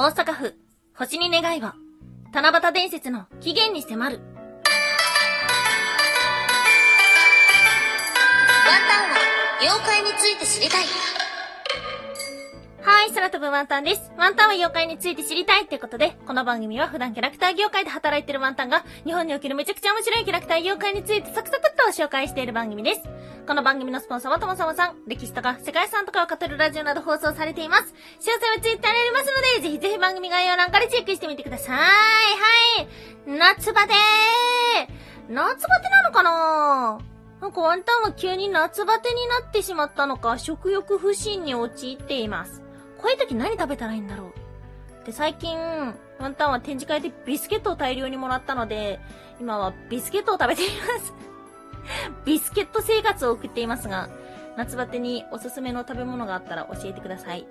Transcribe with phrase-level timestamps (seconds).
[0.00, 0.54] 大阪府、
[0.94, 1.72] 星に願いを、
[2.32, 4.20] 七夕伝説の起源に迫る。
[4.20, 4.26] ワン
[8.86, 9.18] タンは
[9.60, 10.84] 妖怪について知りたい。
[12.80, 14.12] はい、空飛ぶワンタンです。
[14.16, 23.00] ワンタンは妖怪について知りたいってことで、この番組は普段キャラクター業界で働いてるワンタンが、日本におけるめちゃくちゃ面白いキャラクター業界についてサクサクっと紹介している番組です。
[23.48, 27.94] この番組のスポンサーはともさまさん、歴史とか世界遺産とかを語るラジオなど放送されています。
[28.20, 31.78] 詳細はツイッターにありますので、ぜひぜひ番組概要欄からチェックしてみてください。
[31.78, 31.82] は
[32.82, 32.88] い。
[33.38, 33.94] 夏バテ
[35.30, 36.98] 夏バテなのかな？
[37.40, 42.60] なんかワンタンは急に夏バテになってしまったのか、食欲不振に陥っています。
[42.98, 44.30] こういう時何食べたらいいんだろ
[45.04, 45.06] う？
[45.06, 45.56] で、最近、
[46.18, 49.00] ワンタンは展示会でビスケットを大量にもらったので、
[49.40, 51.14] 今はビスケットを食べています。
[52.24, 54.08] ビスケット生活を送っていますが、
[54.56, 57.46] 夏バテにおすすめの食べ物があったら教えてください。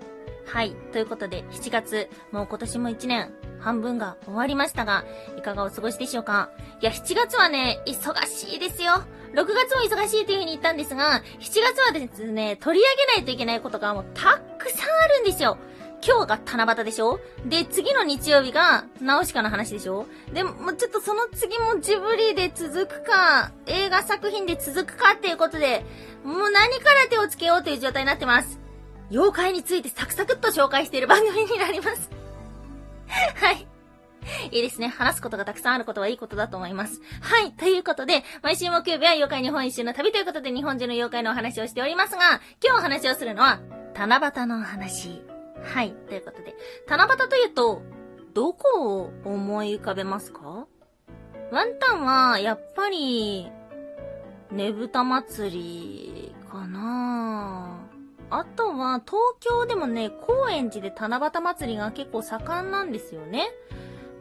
[0.45, 0.75] はい。
[0.93, 5.03] ということで、7月、もう今年も1年、半分が終わりましたが、
[5.37, 6.49] いかがお過ごしでしょうか？
[6.81, 9.03] いや、7月はね、忙しいですよ。
[9.33, 15.57] 6月も忙しいという風に言ったんですが、7月はですね、取り上げないといけないことがもうたっくさんあるんですよ。
[16.05, 17.19] 今日が七夕でしょ？
[17.45, 20.05] で、次の日曜日が、ナウシカの話でしょ？
[20.31, 25.85] でも、ちょっとその次もジブリで続くか、映画作品で続くかっていうことで、
[26.23, 28.59] もう何から手をつけようという状態になってます。
[29.09, 32.09] 妖怪についてサクサクっと紹介している番組になります。
[33.35, 33.67] はい。
[34.51, 34.89] いいですね。
[34.89, 37.01] 話すことがたくさんあることはいいことだと思います。
[37.21, 37.53] はい。
[37.53, 43.61] ということで、毎週木曜日は妖怪日本一周の旅ということで日本中の妖怪のお話をしておりますが、今日お話をするのは、
[43.95, 45.36] 七夕のお話。
[45.63, 45.91] はい。
[45.91, 46.55] ということで、
[46.87, 47.81] 七夕というと、
[48.33, 50.67] どこを思い浮かべますか？
[51.51, 53.49] ワンタンは、やっぱり、
[54.51, 57.79] ねぶた祭り、かな
[58.29, 63.47] あとは、東京でもね、高円寺で七夕祭りが結構盛んなんですよね。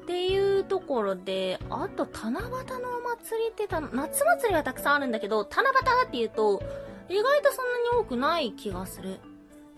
[0.02, 6.62] っていうところで、あと、七夕のお祭りってた、夏祭りはたくさんあるんだけど、七夕っていうと、
[7.08, 9.19] 意外とそんなに多くない気がする。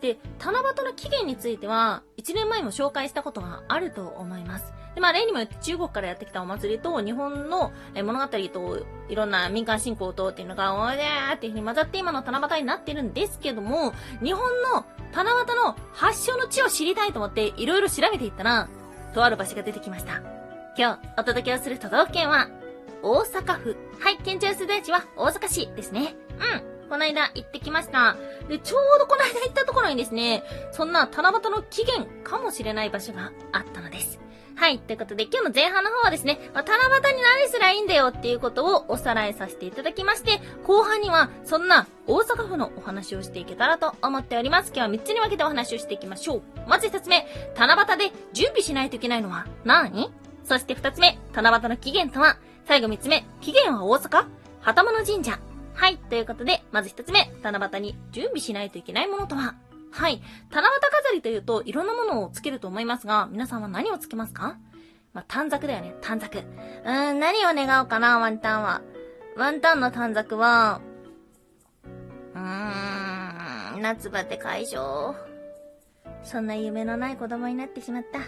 [0.00, 4.72] で、七夕の起源については、1年前も紹介したことがあると思います。
[4.94, 13.92] で、まあ、例にもよって中国からやってきたお祭りと、日本の物語と、いろんな民間信仰とっていうのが、おーでーっていう風に混ざって今の七夕になってるんですけども、
[14.22, 14.42] 日本
[14.74, 18.68] の七夕の発祥の地を知りたいと思って、いろいろ調べていったら、
[19.14, 20.22] とある場所が出てきました。
[20.76, 22.48] 今日、お届けをする都道府県は、
[23.02, 23.76] 大阪府。
[24.00, 26.14] はい、県庁所在地は大阪市ですね。
[26.62, 26.77] うん。
[26.88, 28.16] この間行ってきました。
[28.48, 34.18] で、ちょうどこの間行ったところにですね、そんな七夕の起源かもしれない場所があったのです。
[34.56, 34.80] はい。
[34.80, 44.72] ということで、今日の前半の方はですね、まあ、七夕に何すりゃいいんだよっていうことをおさらいさせていただきまして、後半には、そんな大阪府のお話をしていけたらと思っております。
[44.74, 46.42] 今日は3つに分けてお話をしていきましょう。
[46.66, 50.10] まず1つ目、七夕で準備しないといけないのは何？
[50.42, 52.38] そして2つ目、七夕の起源とは？
[52.66, 54.26] 最後3つ目、起源は大阪？
[54.60, 55.38] 旗物神社。
[55.78, 55.96] はい。
[55.96, 59.54] ということで、まず1つ目、七夕に準備しないといけないものとは？
[59.92, 60.20] はい。
[60.50, 64.58] 七夕飾りというと、いろんなものをつけると思いますが、皆さんは何をつけますか？
[65.14, 66.38] まあ、短冊だよね、短冊。
[66.38, 68.82] うーん、何を願おうかな、ワンタンは。
[69.36, 70.80] ワンタンの短冊は、
[72.34, 75.14] うーん、夏バテ解消。
[76.24, 78.18] そんな夢のない子供になってしまった。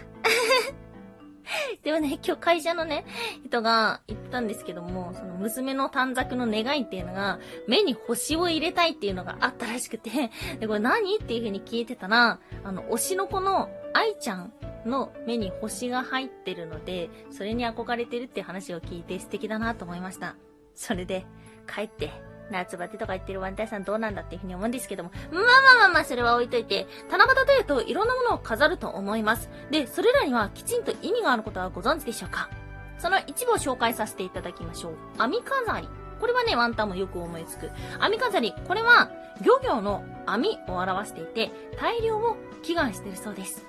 [1.83, 3.05] でもね、今日会社のね、
[3.43, 14.53] 人が言ったんですけども、その娘の短冊の願いっていうのが、目に星を入れたいっていうのがあったらしくて、で、これ何っていう風に聞いてたら、あの、推しの子の愛ちゃん
[14.85, 20.35] の目に星が入ってるので、それに憧れてるって話を聞いて素敵だなと思いました。
[20.75, 21.25] それで、
[21.67, 22.11] 帰って、
[22.51, 25.11] 夏バテとか言ってるワンタンさんどうなんだっていうふうに思うんですけども。
[25.31, 25.43] まあまあ
[25.79, 29.49] まあまあ、それは置いといて、七夕というといろんなものを飾ると思います。
[29.71, 32.49] で、それらにはきちんと意味があることはご存知でしょうか
[32.97, 34.93] その一部を紹介させていただきましょう。
[35.17, 35.87] 網飾り。
[36.19, 37.71] これはね、ワンタンもよく思いつく。
[37.99, 38.53] 網飾り。
[38.67, 39.09] これは、
[39.43, 43.65] 漁業の網を表していて、大量を祈願しているそうです。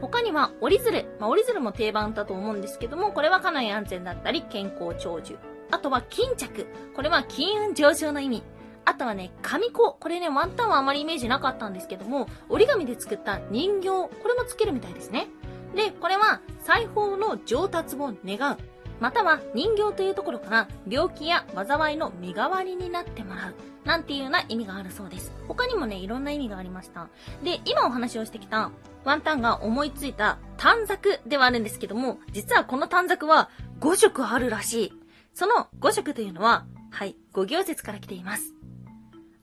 [0.00, 1.16] 他には折り鶴。
[1.20, 5.38] まあ、折り鶴も定番だと思うんですけども、これは家内安全だったり、健康長寿。
[5.72, 6.66] あとは巾着。
[6.94, 8.42] これは金運上昇の意味。
[8.84, 9.94] あとはね、紙子。
[9.94, 13.88] これね、ワンタンはあまりイメージなかったんですけども、折り紙で作った人形。
[13.88, 15.28] これもつけるみたいですね。
[15.74, 18.58] で、これは裁縫の上達を願う。
[19.00, 23.54] または人形というところから病気や災いの身代わりになってもらう。
[23.84, 25.32] なんていうような意味があるそうです。
[25.48, 27.08] 他にもね、いろんな意味がありました。
[27.42, 28.70] で、今お話をしてきた
[29.04, 33.48] ワンタンが思いついた短冊ではあるんですけども、実はこの短冊は
[33.80, 35.01] 5色あるらしい。
[35.34, 38.54] その5色というのは、はい、5行説から来ています。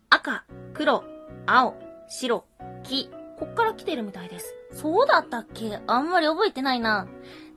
[0.09, 0.43] 赤、
[0.73, 1.03] 黒、
[1.45, 1.75] 青、
[2.07, 2.45] 白、
[2.83, 4.53] 黄、こっから来てるみたいです。
[4.73, 5.79] そうだったっけ？
[5.87, 7.07] あんまり覚えてないな。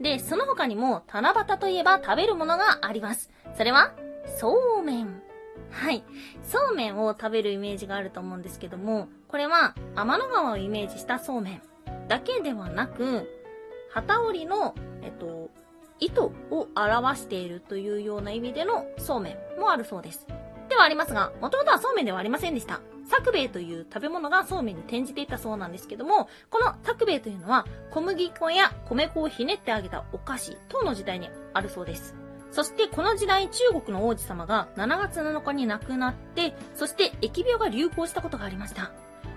[0.01, 3.31] で、その他にも、七夕といえば食べるものがあります。
[3.57, 3.93] それは、
[4.39, 5.23] そうめん。
[5.71, 6.05] はい。
[6.43, 11.63] そうめんを食べるイメージがあると思うんですけども、これは天の川をイメージしたそうめん
[12.09, 13.29] だけではなく、
[13.93, 15.51] 旗織りの、えっと、
[16.03, 20.27] 糸を表しているというような意味でのそうめんもあるそうです。
[20.69, 22.81] ではありますが、もともとはそうめんではありませんでした。
[23.09, 32.15] 作兵衛という食べ物がそうめんに転じていたそうなんですけども、この作兵衛というのは小麦粉や米粉をひねってあげたお菓子等の時代にあるそうです。
[32.51, 38.93] そしてこの時代中国の王子様が7月7日に亡くなって、そして疫病が流行したことがありました。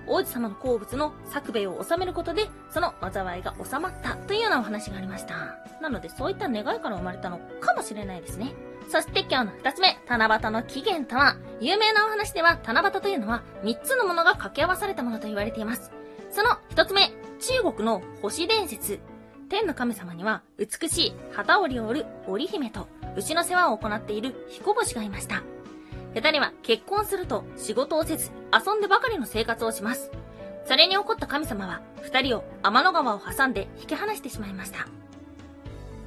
[0.07, 5.57] 王子様の好物の作兵衛を治めることで、その災いが収まったというようなお話がありました。
[5.81, 8.53] なのでそういった願いから生まれたのかもしれないですね。
[8.89, 15.91] そして今日の二つ目、七夕の起源とは、有名なお話では七夕というのは三つのものが掛け合わされたものと言われています。
[16.31, 18.99] その一つ目、中国の星伝説。
[19.47, 25.43] 天の神様には美しい旗織りを織る織姫と牛の世話を行っている彦星がいました。
[26.15, 30.09] 二人は結婚すると仕事をせず遊んでばかりの生活をします。
[30.65, 34.87] それに怒った神様は二人を天の川を挟んで引き離してしまいました。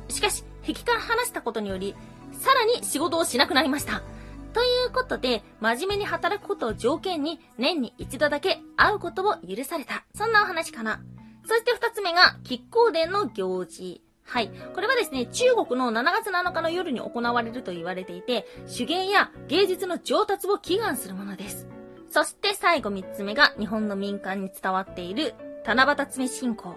[0.08, 1.94] しかし、引きから離したことにより、
[2.32, 4.02] さらに仕事をしなくなりました。
[4.52, 10.04] ということで、真面目に働くことを条件に、年に一度だけ会うことを許された。
[10.14, 11.00] そんなお話かな。
[11.46, 14.02] そして二つ目が、亀甲殿の行事。
[14.28, 14.50] はい。
[14.74, 18.46] これはですね、中国の7月7日の夜に行われると言われていて、
[18.76, 21.66] 手芸や芸術の上達を祈願するものです。
[22.10, 25.34] そして最後三つ目が、日本の民間に伝わっている、
[25.64, 26.76] 七夕詰信仰。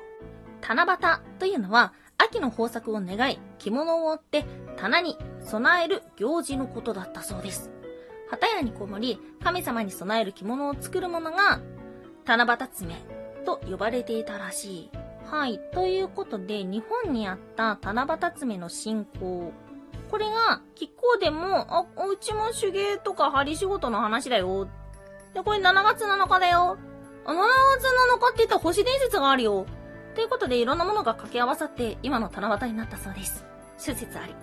[0.62, 0.98] 七夕
[1.40, 4.46] というのは、秋の豊作を願い、着物を折って
[4.78, 7.70] 棚に備える行事のことだったそうです。
[8.30, 11.60] 旗屋にこもり、神様に備える着物を作るものが、
[12.26, 14.92] 七夕詰めと呼ばれていたらしい。
[15.32, 15.62] はい。
[15.74, 19.54] ということで、日本にあった七夕詰めの信仰。
[20.10, 24.68] これが、亀甲でも、あ、うちも手芸とか針仕事の話だよ。
[25.34, 26.78] で、これ7月7日だよ。
[27.26, 29.66] あ、7月7日って言ったら星伝説があるよ。
[30.16, 33.46] ということで、いろんなものが掛け合わさって、今の七夕になったそうです。
[33.78, 34.36] 諸説あり。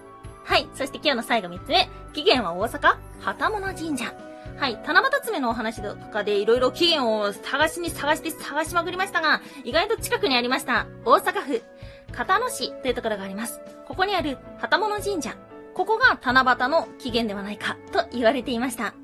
[0.45, 0.67] はい。
[0.73, 1.87] そして今日の最後3つ目。
[2.15, 4.28] 起源は大阪、旗物神社。
[4.59, 4.79] はい。
[4.85, 10.87] 七夕爪のお話とかでいろいろ起源を探しに探して探しまくりましたが、意外と近くにありました。
[11.05, 11.63] 大阪府、
[12.11, 13.61] 片野市というところがあります。
[13.87, 15.37] ここにある旗物神社。
[15.75, 18.95] ここが七夕の起源ではないかと言われていました。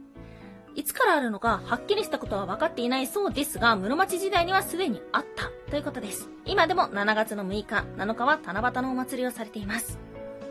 [0.75, 6.29] いつからあるのかはっきりしたことは分かっていないそうですが、室町時代にはすでにあったということです。
[6.45, 10.01] 今でも7月の6日、7日は七夕のお祭りをされています。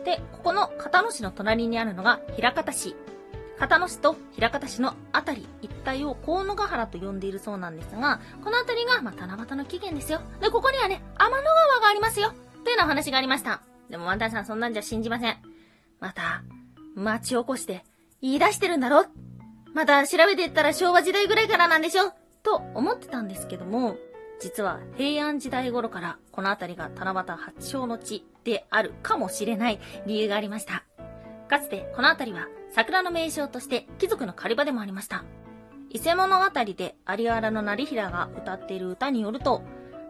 [0.06, 2.96] で、ここの片野市の隣にあるのが平方市。
[3.58, 10.20] 片野市と平方市のあたり一帯を河野ヶ原と呼んでいるそうなんですが、このあたりが、まあ、七夕の起源ですよ。
[10.40, 12.32] で、ここにはね、天の川がありますよ。
[12.64, 13.62] というような話がありました。
[13.90, 15.36] でもワンタンさんそんなんじゃ信じません。
[16.00, 16.42] また、
[16.94, 17.84] 町おこして
[18.20, 19.06] 言い出してるんだろ
[19.74, 22.12] また調べていったら昭和時代ぐらいからなんでしょ
[22.42, 23.96] と思ってたんですけども、
[24.40, 30.84] 実は平安時代頃からこの辺りが七夕発祥の地であるかもしれない理由がありました。
[31.48, 35.24] かつてこの辺りは桜の名称として貴族の狩り場でもありました。
[35.90, 39.62] 伊勢物語で有原の成平が歌っている歌によると、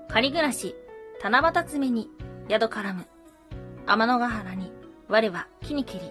[0.08, 0.74] 仮暮らし、
[1.22, 2.08] 七夕詰めに
[2.48, 3.06] 宿絡む、
[3.86, 4.72] 天のヶ原に
[5.08, 6.10] 我は木に切り、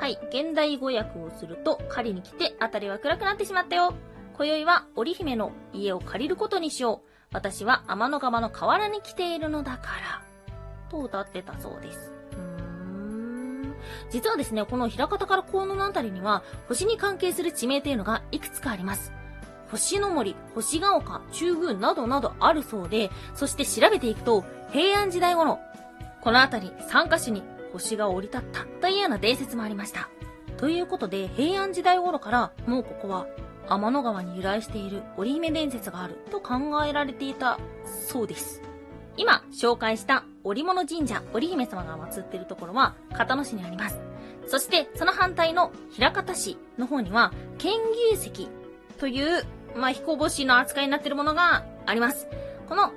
[0.00, 3.92] はい、現代語訳をすると、狩りに来て、あたりは暗くなってしまったよ。
[4.34, 7.08] 今宵は織姫の家を借りることにしよう。
[7.34, 10.22] 私は天の川の河原に来ているのだから。
[10.90, 12.11] と歌ってたそうです。
[14.10, 19.12] 実はですね、この平方から河野のあたりには、星に関係する地名というのがいくつかあります。
[19.70, 25.58] 星の森、星ヶ丘、中宮などなどあるそうで、そして調べていくと、平安時代頃、
[26.20, 30.08] この辺り3カ所に星が降り立ったというような伝説もありました。
[30.58, 33.26] ということで、平安時代頃からもうここは
[33.68, 37.58] 天の川に由来している織姫伝説があると考えられていた
[38.08, 38.62] そうです。
[39.16, 44.00] 今紹介した織物神社、織姫様が祀っているところは片野市にあります。
[44.46, 47.74] そしてその反対の平方市の方には剣
[48.14, 48.48] 牛石
[48.98, 49.44] という、
[49.76, 52.28] まあ、彦星の扱いになっているものがあります。
[52.68, 52.92] この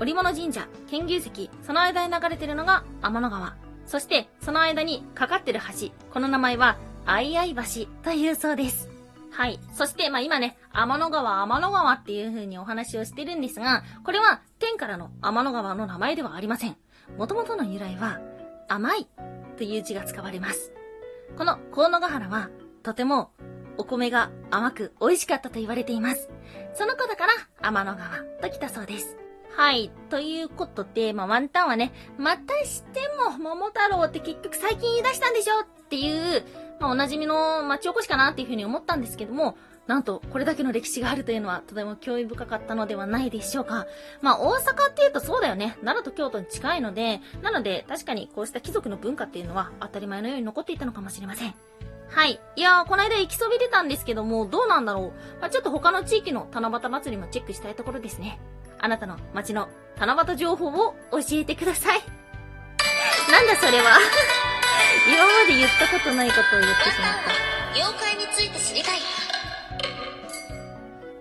[0.00, 3.54] 織物神社、剣牛石、その間に流れているのが天の川。
[3.86, 5.88] そして、その間にかかってる橋。
[6.12, 8.89] この名前は、相合橋というそうです。
[9.30, 9.60] はい。
[9.74, 16.76] そして、まあ今ね、天の川、天の川っていう風にお話をしてるんですが、これは天からの天の川の名前ではありません。
[17.16, 18.20] 元々の由来は、
[18.68, 19.08] 甘い
[19.56, 20.72] という字が使われます。
[21.36, 22.50] この河野ヶ原は、
[22.82, 23.30] とても
[23.78, 26.28] お米が甘く美味しかったと言われています。
[26.74, 29.16] そのことから天の川と来たそうです。
[29.56, 29.90] はい。
[30.08, 36.44] ということで、まあ、ワンタンはね、またしても、桃太郎って結局最近言い出したんでしょっていう、
[36.80, 39.56] まあ、おなじみの町おこしかなっていうふうに思ったんですけども、
[39.86, 43.86] なんと、これだけの歴史があるというのは、とても興味深かったのではないでしょうか。
[44.22, 45.76] まあ、大阪っていうとそうだよね。
[45.80, 51.54] 奈良と京都に近いので、なので、確かにこうした貴族の文化っていうのは、当たり前のように残っていたのかもしれません。
[52.08, 52.40] はい。
[52.56, 55.40] いやー、この間行きそびれたんですけども、どうなんだろう。
[55.40, 58.40] まあ、ちょっと他の地域の七夕祭りもチェックしたいところですね。
[58.78, 59.68] あなたの街の
[59.98, 62.00] 七夕情報を教えてください。
[63.30, 63.98] なんだそれは。
[65.06, 67.74] 今まで言ったことないことを言ってしまった。
[67.74, 68.98] 妖怪について知りたい。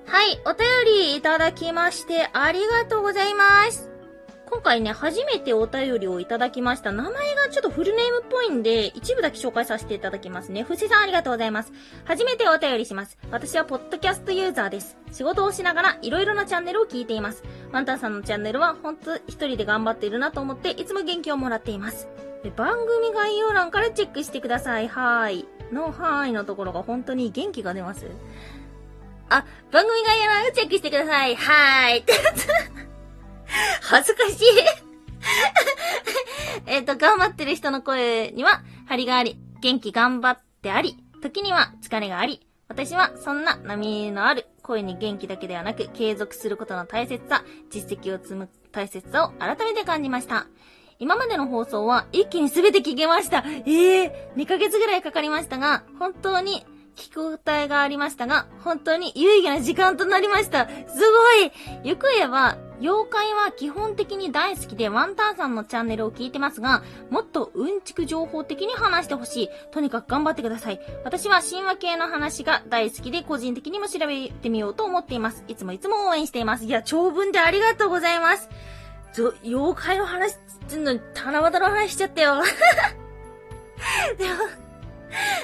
[0.07, 3.89] はい、お便りいただきましてありがとうございます。
[4.49, 6.91] 今回ね、初めてお便りをいただきました。
[6.91, 10.63] 名前がちょっとフルネームっぽいんで、一部だけ紹介させていただきますね。
[10.63, 11.71] ふせさんありがとうございます。
[12.05, 13.19] 初めてお便りします。
[13.29, 14.97] 私はポッドキャストユーザーです。
[15.11, 17.43] 仕事をしながらいろいろなチャンネルを聞いています。
[17.71, 22.07] ワンタンさんのチャンネルは本当一人で頑張っているなと思って、いつも元気をもらっています。
[22.55, 24.87] 番組概要欄からチェックしてください。
[24.87, 25.47] はーい。
[25.73, 28.07] のはーいのところが本当に元気が出ます？
[29.29, 31.35] あ、番組概要欄をチェックしてください。
[31.35, 32.03] はーい。
[33.81, 34.45] 恥ずかしい。
[36.65, 50.47] えっと、頑張ってる人の声には、張りがあり、元気頑張ってあり、時には疲れがあり、私はそんな波のある声に元気だけではなく、継続することの大切さ、実績を積む大切さを改めて感じました。
[50.99, 53.45] 今までの放送は一気に全て聞けました。
[53.65, 56.65] ええー、2ヶ月ぐらいかかりましたが、本当に
[56.97, 60.67] 聞く応えがありましたが、本当に有意義な時間となりました。
[60.67, 61.51] すごい
[61.85, 69.49] ゆく言えば、妖怪は基本的に大好きでワンタンさんのチャンネルを聞いてますが、もっとうんちく情報的に話してほしい。
[69.71, 70.81] とにかく頑張ってください。
[71.05, 75.45] 私は神話系の話が大好きで個人的にも調べてみようと思っています。
[75.47, 76.65] いつもいつも応援しています。
[76.65, 78.49] いや、長文でありがとうございます。
[79.43, 80.37] 妖怪の話っ
[80.69, 82.41] てんのに、七夕の話しちゃったよ。
[84.17, 84.35] でも、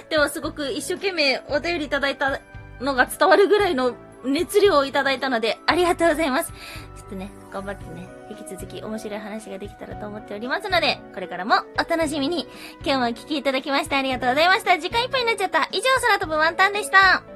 [0.09, 2.39] でもすごく一生懸命お便りいただいた
[2.79, 6.51] のが伝わるぐらいの熱量をいただいたので、ありがとうございます。
[6.51, 12.47] ちょっとね、頑張ってね、引き続き面白い話ができたらと思っておりますので、これからもお楽しみに。
[12.83, 14.77] 今日もお聞きいただきましてありがとうございました。
[14.79, 15.69] 時間いっぱいになっちゃった。
[15.71, 17.34] 以上、空飛ぶワンタンでした。